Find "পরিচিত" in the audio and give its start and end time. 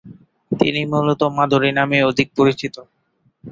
2.37-2.75